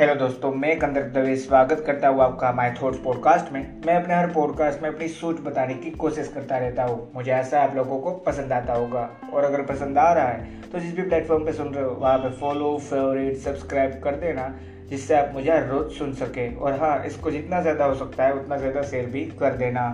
[0.00, 4.14] Hello दोस्तों, मैं कंदर दवे स्वागत करता हूँ आपका माई थॉट्स पॉडकास्ट में। मैं अपने
[4.14, 7.98] हर पॉडकास्ट में अपनी सोच बताने की कोशिश करता रहता हूँ। मुझे ऐसा आप लोगों
[7.98, 9.00] को पसंद आता होगा।
[9.32, 12.16] और अगर पसंद आ रहा है तो जिस भी प्लेटफॉर्म पे सुन रहे हो, वहाँ
[12.18, 14.48] पे फॉलो फेवरेट सब्सक्राइब कर देना,
[14.90, 18.56] जिससे आप मुझे रोज सुन सके। और हाँ इसको जितना ज़्यादा हो सकता है, उतना
[18.56, 19.86] ज़्यादा शेयर भी कर देना।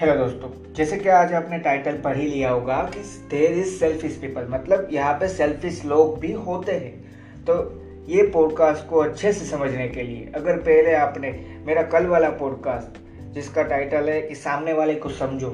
[0.00, 4.16] हेलो दोस्तों, जैसे कि आज आपने टाइटल पढ़ ही लिया होगा कि देर इज़ सेल्फिश
[4.16, 7.00] पीपल मतलब यहाँ पे सेल्फिश लोग भी होते हैं।
[7.44, 7.62] तो
[8.08, 11.30] ये पॉडकास्ट को अच्छे से समझने के लिए, अगर पहले आपने
[11.66, 12.98] मेरा कल वाला पॉडकास्ट
[13.34, 15.50] जिसका टाइटल है कि सामने वाले को समझो,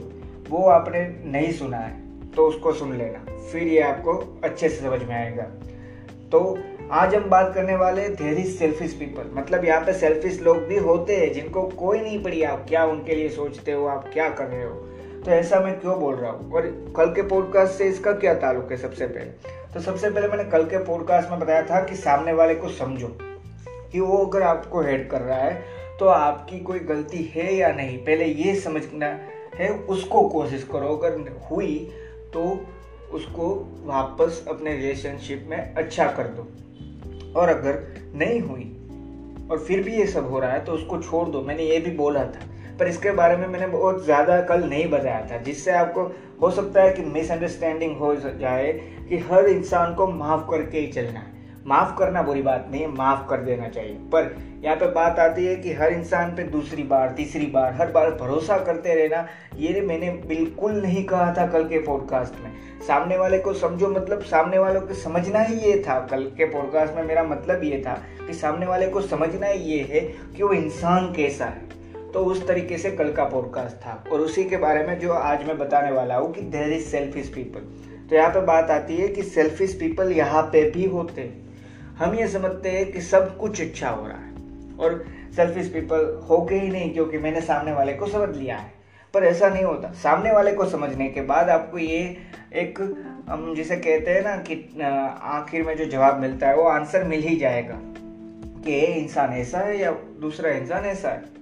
[0.51, 5.03] वो आपने नहीं सुना है तो उसको सुन लेना। फिर ये आपको अच्छे से समझ
[5.03, 5.43] में आएगा।
[6.33, 6.59] तो
[6.93, 11.17] आज हम बात करने वाले इज़ सेल्फिश पीपल मतलब यहाँ पे सेल्फिश लोग भी होते
[11.17, 14.65] हैं, जिनको कोई नहीं पड़ी। आप क्या उनके लिए सोचते हो, आप क्या कर रहे
[14.65, 14.75] हो?
[15.25, 16.53] तो ऐसा मैं क्यों बोल रहा हूँ?
[16.53, 19.58] और कल के पॉडकास्ट से इसका क्या ताल्लुक है सबसे पहले?
[19.75, 23.09] तो सबसे पहले मैंने कल के पॉडकास्ट में बताया था कि सामने वाले को समझो
[23.93, 25.63] कि वो अगर आपको हेड कर रहा है
[25.99, 27.99] तो आपकी कोई गलती है या नहीं?
[27.99, 29.07] पहले ये समझना
[29.55, 31.93] है, उसको कोशिश करो। अगर हुई
[32.35, 32.45] तो
[33.13, 33.47] उसको
[33.85, 36.43] वापस अपने रिलेशनशिप में अच्छा कर दो।
[37.41, 37.83] और अगर
[38.15, 38.75] नहीं हुई,
[39.51, 41.91] और फिर भी ये सब हो रहा है तो उसको छोड़ दो। मैंने ये भी
[41.91, 42.41] बोला था।
[42.79, 46.03] पर इसके बारे में मैंने बहुत ज़्यादा कल नहीं बताया था, जिससे आपको
[46.43, 48.73] हो सकता है कि मिसअंडरस्टैंडिंग हो जाए
[49.09, 52.89] कि हर इंसान को माफ़ करके ही चलना है। माफ़ करना बुरी बात नहीं है,
[52.89, 56.83] माफ़ कर देना चाहिए। पर यहाँ पे बात आती है कि हर इंसान पे दूसरी
[56.83, 61.65] बार, तीसरी बार, हर बार भरोसा करते रहना, ये मैंने बिल्कुल नहीं कहा था कल
[61.65, 62.51] के पॉडकास्ट में।
[62.87, 66.95] सामने वाले को समझो मतलब सामने वालों को समझना ही ये था कल के पॉडकास्ट
[66.95, 70.01] में मेरा मतलब ये था कि सामने वाले को समझना ही ये है
[70.37, 71.68] कि वो इंसान कैसा है।
[72.15, 75.47] तो उस तरीके से कल का पॉडकास्ट था। और उसी के बारे में जो आज
[75.47, 77.61] मैं बताने वाला हूँ कि देर इज़ सेल्फिश पीपल
[78.11, 82.15] तो यहाँ पे बात आती है कि सेल्फिश पीपल यहाँ पे भी होते हैं। हम
[82.15, 85.05] ये समझते हैं कि सब कुछ अच्छा हो रहा है। और
[85.37, 88.73] सेल्फिश पीपल हो के ही नहीं क्योंकि मैंने सामने वाले को समझ लिया है।
[89.15, 92.17] पर ऐसा नहीं होता। सामने वाले को समझने के बाद आपको ये
[92.55, 92.79] एक,
[93.29, 97.23] हम जिसे कहते हैं ना कि आखिर में जो जवाब मिलता है वो आंसर मिल
[97.23, 97.79] ही जाएगा
[98.65, 99.91] कि इंसान ऐसा है या
[100.21, 101.38] दूसरा इंसान ऐसा है।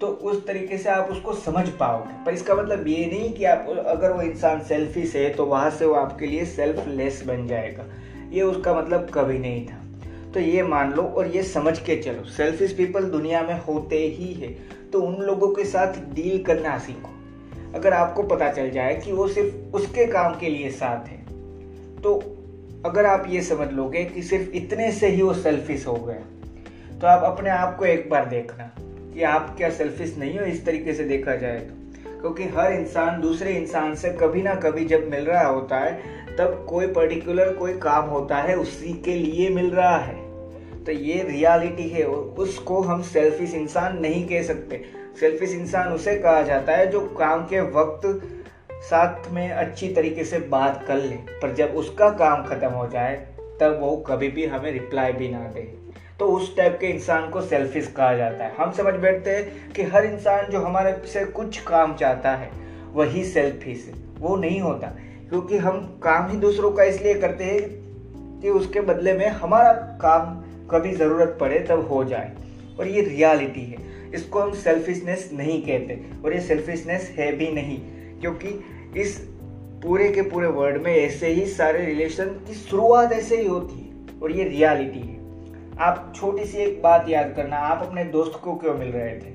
[0.00, 3.66] तो उस तरीके से आप उसको समझ पाओगे। पर इसका मतलब ये नहीं कि आप,
[3.86, 7.84] अगर वो इंसान सेल्फिश है तो वहाँ से वो आपके लिए सेल्फलेस बन जाएगा।
[8.30, 9.82] ये उसका मतलब कभी नहीं था।
[10.34, 14.32] तो ये मान लो और ये समझ के चलो। सेल्फिश पीपल दुनिया में होते ही
[14.34, 14.48] है।
[14.92, 17.14] तो उन लोगों के साथ डील करना सीखो।
[17.74, 21.18] अगर आपको पता चल जाए कि वो सिर्फ़ उसके काम के लिए साथ है
[22.00, 22.14] तो
[22.86, 27.06] अगर आप ये समझ लोगे कि सिर्फ़ इतने से ही वो सेल्फिश हो गया तो
[27.06, 28.70] आप अपने आप को एक बार देखना।
[29.18, 31.74] कि आप क्या सेल्फिश नहीं हो इस तरीके से देखा जाए तो।
[32.20, 36.02] क्योंकि हर इंसान दूसरे इंसान से कभी ना कभी जब मिल रहा होता है,
[36.38, 40.14] तब कोई पर्टिकुलर कोई काम होता है, उसी के लिए मिल रहा है।
[40.84, 44.84] तो ये रियलिटी है उसको हम सेल्फिश इंसान नहीं कह सकते।
[45.20, 48.28] सेल्फिश इंसान उसे कहा जाता है जो काम के वक्त
[48.72, 53.26] साथ में अच्छी तरीके से बात कर ले, पर जब उसका काम खत्म हो जाए,
[53.60, 57.40] तब वो कभी भी हमें रिप्लाई भी ना दे। तो उस टाइप के इंसान को
[57.40, 61.60] सेल्फिश कहा जाता है। हम समझ बैठते हैं कि हर इंसान जो हमारे से कुछ
[61.60, 62.50] काम चाहता है,
[62.92, 64.86] वही सेल्फिश है। वो नहीं होता।
[65.28, 67.60] क्योंकि हम काम ही दूसरों का इसलिए करते हैं
[68.40, 72.32] कि उसके बदले में हमारा काम कभी ज़रूरत पड़े तब हो जाए।
[72.80, 73.76] और ये रियलिटी है।
[74.14, 77.78] इसको हम सेल्फिशनेस नहीं कहते। और ये सेल्फिशनेस है भी नहीं।
[78.20, 78.64] क्योंकि
[78.96, 79.18] इस
[79.82, 84.20] पूरे के पूरे वर्ल्ड में ऐसे ही सारे रिलेशन की शुरुआत ऐसे ही होती है।
[84.22, 85.17] और ये रियलिटी है।
[85.80, 89.34] आप छोटी सी एक बात याद करना, आप अपने दोस्त को क्यों मिल रहे थे?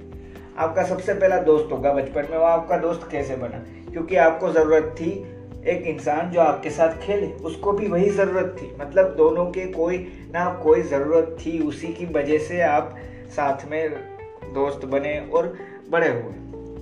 [0.58, 3.92] आपका सबसे पहला दोस्त होगा बचपन में, वो आपका दोस्त कैसे बना?
[3.92, 5.26] क्योंकि आपको ज़रूरत थी
[5.68, 9.98] एक इंसान जो आपके साथ खेले, उसको भी वही ज़रूरत थी। मतलब दोनों के कोई
[10.34, 12.96] ना कोई ज़रूरत थी, उसी की वजह से आप
[13.30, 13.90] साथ में
[14.54, 15.58] दोस्त बने और
[15.90, 16.34] बड़े हुए।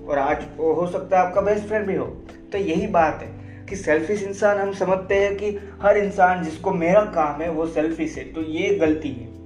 [0.06, 2.06] और आज वो हो सकता है आपका बेस्ट फ्रेंड भी हो।
[2.52, 7.02] तो यही बात है कि सेल्फिश इंसान हम समझते हैं कि हर इंसान जिसको मेरा
[7.02, 9.41] काम है, वो सेल्फिश है। तो ये गलती है।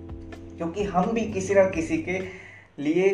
[0.57, 2.19] क्योंकि हम भी किसी ना किसी के
[2.79, 3.09] लिए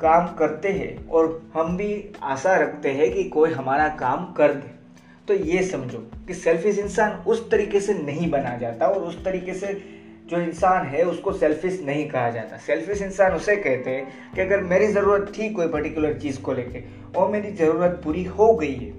[0.00, 4.72] काम करते हैं और हम भी आशा रखते हैं कि कोई हमारा काम कर दे।
[5.28, 9.54] तो ये समझो कि सेल्फिश इंसान उस तरीके से नहीं बना जाता और उस तरीके
[9.54, 9.72] से
[10.30, 14.60] जो इंसान है उसको सेल्फिश नहीं कहा जाता। सेल्फिश इंसान उसे कहते हैं कि अगर
[14.62, 16.82] मेरी ज़रूरत थी कोई पर्टिकुलर चीज़ को लेके
[17.16, 18.90] और मेरी ज़रूरत पूरी हो गई है,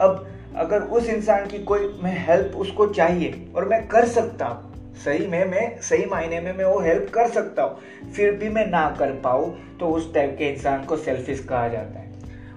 [0.00, 4.69] अब अगर उस इंसान की कोई मैं हेल्प उसको चाहिए और मैं कर सकता हूँ
[5.04, 8.66] सही में मैं, सही मायने में मैं वो हेल्प कर सकता हूँ। फिर भी मैं
[8.66, 12.08] ना कर पाऊँ तो उस टाइप के इंसान को सेल्फिश कहा जाता है।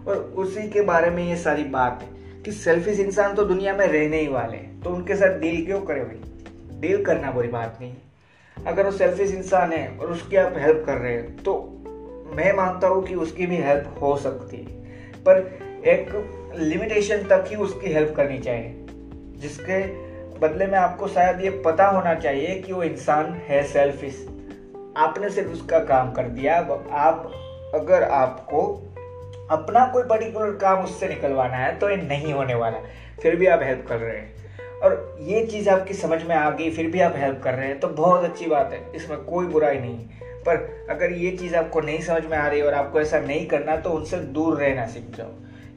[0.08, 3.86] और उसी के बारे में ये सारी बात है कि सेल्फिश इंसान तो दुनिया में
[3.88, 6.80] रहने ही वाले हैं। तो उनके साथ डील क्यों करे भाई?
[6.80, 10.84] डील करना बुरी बात नहीं है। अगर वो सेल्फिश इंसान है और उसकी आप हेल्प
[10.86, 11.54] कर रहे हैं तो
[12.36, 14.82] मैं मानता हूँ कि उसकी भी हेल्प हो सकती है।
[15.24, 15.38] पर
[15.88, 16.10] एक
[16.58, 18.86] लिमिटेशन तक ही उसकी हेल्प करनी चाहिए,
[19.38, 19.82] जिसके
[20.44, 24.16] बदले में आपको शायद ये पता होना चाहिए कि वो इंसान है सेल्फिश
[24.98, 26.58] आपने सिर्फ़ उसका काम कर दिया।
[26.92, 27.32] आप,
[27.76, 28.66] अगर आपको
[29.52, 32.78] अपना कोई पर्टिकुलर काम उससे निकलवाना है तो ये नहीं होने वाला।
[33.22, 36.70] फिर भी आप हेल्प कर रहे हैं। और ये चीज़ आपकी समझ में आ गई,
[36.72, 39.80] फिर भी आप हेल्प कर रहे हैं तो बहुत अच्छी बात है। इसमें कोई बुराई
[39.80, 39.98] नहीं
[40.46, 43.76] पर अगर ये चीज़ आपको नहीं समझ में आ रही और आपको ऐसा नहीं करना
[43.76, 45.32] तो उनसे दूर रहना सीख जाओ।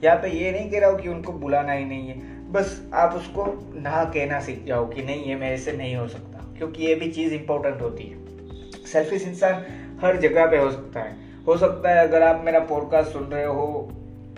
[0.04, 3.14] यहाँ पे ये नहीं कह रहा हूँ कि उनको बुलाना ही नहीं है। बस आप
[3.14, 3.44] उसको
[3.76, 7.10] ना कहना सीख जाओ कि नहीं, ये मेरे से नहीं हो सकता, क्योंकि ये भी
[7.10, 9.64] चीज़ इंपॉर्टेंट होती है। सेल्फिश इंसान
[10.02, 11.14] हर जगह पे हो सकता है।
[11.46, 13.88] हो सकता है अगर आप मेरा पॉडकास्ट सुन रहे हो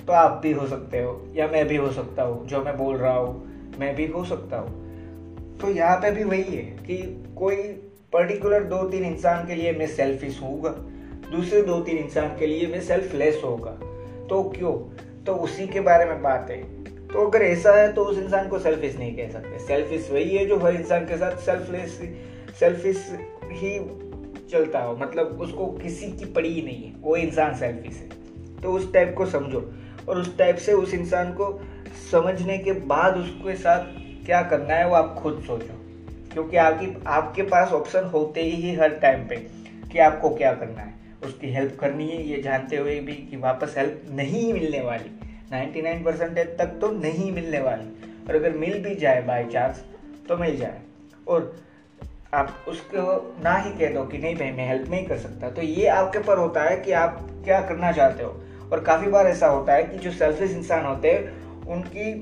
[0.07, 2.97] तो आप भी हो सकते हो, या मैं भी हो सकता हूँ, जो मैं बोल
[2.97, 6.97] रहा हूँ, मैं भी हो सकता हूँ। तो यहाँ पे भी वही है कि
[7.37, 7.57] कोई
[8.13, 10.71] पर्टिकुलर दो तीन इंसान के लिए मैं सेल्फिश होगा,
[11.31, 13.71] दूसरे दो तीन इंसान के लिए मैं सेल्फलेस होगा।
[14.29, 14.73] तो क्यों?
[15.25, 16.63] तो उसी के बारे में बात है।
[17.13, 20.47] तो अगर ऐसा है तो उस इंसान को सेल्फिश नहीं कह सकते। सेल्फिश वही है
[20.47, 22.03] जो हर इंसान के साथ सेल्फलेस
[22.61, 23.81] सेल्फिश ही
[24.51, 28.09] चलता हो। मतलब उसको किसी की पड़ी ही नहीं है। वो इंसान सेल्फिश है।
[28.63, 29.75] तो उस टाइप को समझो।
[30.09, 31.61] और उस टाइप से उस इंसान को
[32.13, 33.85] समझने के बाद उसके साथ
[34.27, 35.75] क्या करना है, वो आप खुद सोचो।
[36.33, 39.37] क्योंकि आपकी, आपके पास ऑप्शन होते ही हर टाइम पे
[39.93, 40.95] कि आपको क्या करना है।
[41.25, 45.18] उसकी हेल्प करनी है। ये जानते हुए भी कि वापस हेल्प नहीं मिलने वाली।
[45.53, 47.87] 99 परसेंटेज तक तो नहीं मिलने वाली।
[48.29, 49.83] और अगर मिल भी जाए बाय चांस
[50.29, 50.81] तो मिल जाए।
[51.29, 51.55] और
[52.35, 55.63] आप उसको ना ही कह दो कि नहीं भाई, मैं हेल्प नहीं कर सकता। तो
[55.63, 58.41] ये आपके ऊपर होता है कि आप क्या करना चाहते हो।
[58.73, 62.13] और काफ़ी बार ऐसा होता है कि जो सेल्फिश इंसान होते हैं, उनकी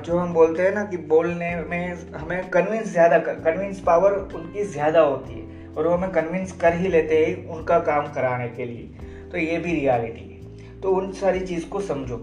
[0.00, 5.00] जो हम बोलते हैं ना कि बोलने में हमें कन्विंस ज़्यादा कन्विंस पावर उनकी ज़्यादा
[5.00, 9.28] होती है। और वो हमें कन्विंस कर ही लेते हैं उनका काम कराने के लिए।
[9.30, 10.39] तो ये भी रियलिटी है।
[10.82, 12.16] तो उन सारी चीज़ को समझो।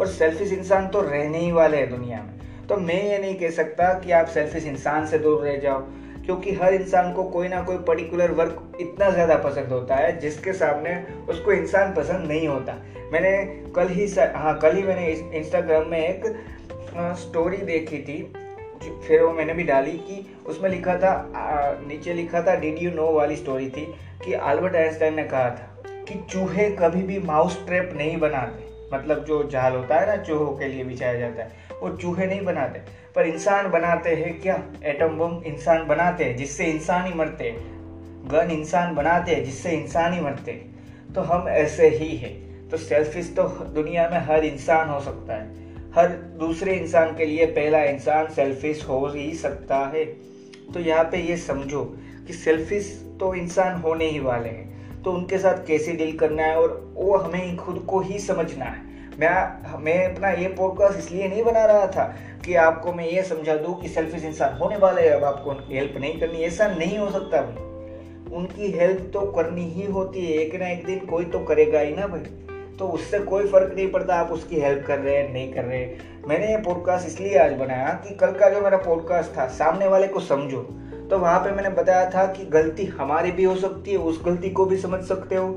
[0.00, 3.50] और सेल्फिश इंसान तो रहने ही वाले हैं दुनिया में। तो मैं ये नहीं कह
[3.52, 5.80] सकता कि आप सेल्फिश इंसान से दूर रह जाओ,
[6.24, 10.52] क्योंकि हर इंसान को कोई ना कोई पर्टिकुलर वर्क इतना ज़्यादा पसंद होता है, जिसके
[10.52, 10.94] सामने
[11.28, 12.76] उसको इंसान पसंद नहीं होता।
[13.12, 13.32] मैंने
[13.76, 15.06] कल ही हाँ कल ही मैंने
[15.38, 16.26] इंस्टाग्राम में एक
[17.18, 18.22] स्टोरी देखी थी
[19.02, 21.12] फिर वो मैंने भी डाली कि उसमें लिखा था
[21.86, 23.84] नीचे लिखा था डिड यू नो वाली स्टोरी थी,
[24.24, 25.68] कि अल्बर्ट आइंस्टाइन ने कहा था।
[26.08, 30.56] कि चूहे कभी भी माउस ट्रैप नहीं बनाते। मतलब जो जाल होता है ना, चूहों
[30.56, 31.50] के लिए बिछाया जाता है,
[31.82, 32.80] वो चूहे नहीं बनाते।
[33.14, 34.62] पर इंसान बनाते हैं क्या?
[34.84, 37.54] एटम बम इंसान बनाते हैं, जिससे इंसान ही मरते
[38.24, 40.52] गन इंसान बनाते हैं, जिससे इंसान ही मरते
[41.14, 43.42] तो हम ऐसे ही हैं। तो सेल्फिश तो
[43.74, 45.48] दुनिया में हर इंसान हो सकता है।
[45.94, 46.08] हर
[46.40, 50.04] दूसरे इंसान के लिए पहला इंसान सेल्फिश हो ही सकता है।
[50.74, 51.84] तो यहाँ पे ये समझो
[52.26, 54.71] कि सेल्फिश तो इंसान होने ही वाले हैं।
[55.04, 58.90] तो उनके साथ कैसे डील करना है और वो हमें खुद को ही समझना है।
[59.20, 62.04] मैं मैं अपना ये पॉडकास्ट इसलिए नहीं बना रहा था
[62.44, 66.20] कि आपको मैं ये समझा दूँ कि सेल्फिश इंसान होने वाले अब आपको हेल्प नहीं
[66.20, 70.68] करनी। ऐसा नहीं हो सकता। भाई उनकी हेल्प तो करनी ही होती है। एक ना
[70.68, 72.38] एक दिन कोई तो करेगा ही ना भाई।
[72.78, 75.86] तो उससे कोई फ़र्क नहीं पड़ता आप उसकी हेल्प कर रहे हैं, नहीं कर रहे
[76.28, 80.06] मैंने ये पॉडकास्ट इसलिए आज बनाया कि कल का जो मेरा पॉडकास्ट था, सामने वाले
[80.06, 80.66] को समझो।
[81.12, 84.50] तो वहाँ पे मैंने बताया था कि गलती हमारी भी हो सकती है, उस गलती
[84.50, 85.48] को भी समझ सकते हो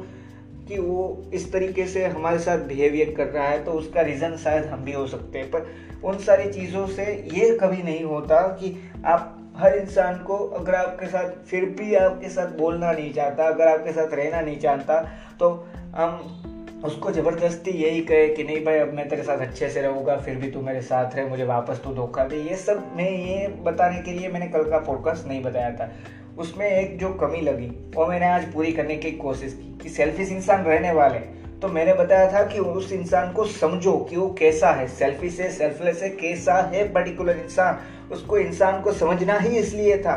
[0.68, 4.66] कि वो इस तरीके से हमारे साथ बिहेवियर कर रहा है तो उसका रीज़न शायद
[4.66, 5.68] हम भी हो सकते हैं। पर
[6.04, 11.08] उन सारी चीज़ों से ये कभी नहीं होता कि आप हर इंसान को अगर आपके
[11.08, 15.00] साथ फिर भी आपके साथ बोलना नहीं चाहता, अगर आपके साथ रहना नहीं चाहता
[15.40, 15.52] तो
[15.96, 16.45] हम
[16.86, 20.36] उसको ज़बरदस्ती यही कहे कि नहीं भाई, अब मैं तेरे साथ अच्छे से रहूँगा, फिर
[20.36, 24.02] भी तू मेरे साथ रहे, मुझे वापस तू धोखा दे। ये सब मैं ये बताने
[24.02, 25.92] के लिए मैंने कल का फोकस नहीं बताया था।
[26.38, 30.32] उसमें एक जो कमी लगी, वो मैंने आज पूरी करने की कोशिश की कि सेल्फिश
[30.32, 31.20] इंसान रहने वाले
[31.56, 35.50] तो मैंने बताया था कि उस इंसान को समझो कि वो कैसा है। सेल्फी से
[35.50, 37.80] सेल्फलेस है, कैसा है पर्टिकुलर इंसान?
[38.12, 40.16] उसको इंसान को समझना ही इसलिए था,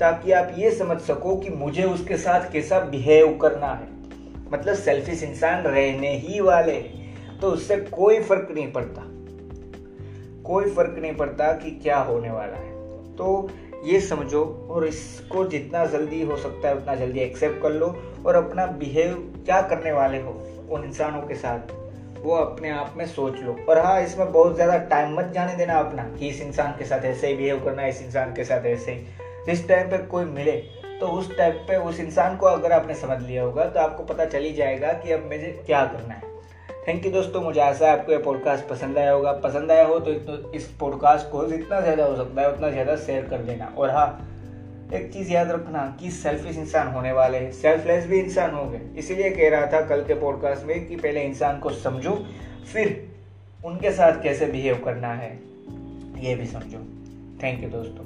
[0.00, 3.95] ताकि आप ये समझ सको कि मुझे उसके साथ कैसा बिहेव करना है।
[4.48, 6.78] मतलब सेल्फिश इंसान रहने ही वाले
[7.40, 9.02] तो उससे कोई फ़र्क नहीं पड़ता।
[10.44, 12.74] कोई फ़र्क नहीं पड़ता कि क्या होने वाला है।
[13.16, 13.48] तो
[13.84, 17.86] ये समझो और इसको जितना जल्दी हो सकता है उतना जल्दी एक्सेप्ट कर लो
[18.26, 19.14] और अपना बिहेव
[19.46, 20.30] क्या करने वाले हो
[20.70, 21.72] उन इंसानों के साथ,
[22.16, 25.78] वो अपने आप में सोच लो। और हाँ इसमें बहुत ज़्यादा टाइम मत जाने देना
[25.78, 28.66] अपना कि इस इंसान के साथ ऐसे ही बिहेव करना है, इस इंसान के साथ
[28.66, 29.06] ऐसे ही।
[29.46, 30.52] जिस टाइम पे कोई मिले
[31.00, 34.24] तो उस टाइप पे उस इंसान को अगर आपने समझ लिया होगा तो आपको पता
[34.26, 36.34] चल ही जाएगा कि अब मुझे क्या करना है।
[36.86, 39.98] थैंक यू दोस्तों, मुझे आशा है आपको ये पॉडकास्ट पसंद आया होगा। पसंद आया हो
[40.00, 40.12] तो
[40.52, 44.08] इस पॉडकास्ट को जितना ज़्यादा हो सकता है, उतना ज़्यादा शेयर कर देना। और हाँ
[44.94, 48.80] एक चीज़ याद रखना कि सेल्फिश इंसान होने वाले हैं। सेल्फलेस भी इंसान हो गए।
[48.98, 52.14] इसीलिए कह रहा था कल के पॉडकास्ट में कि पहले इंसान को समझो,
[52.72, 52.96] फिर
[53.64, 55.32] उनके साथ कैसे बिहेव करना है,
[56.18, 56.86] ये भी समझो।
[57.42, 58.05] थैंक यू दोस्तों।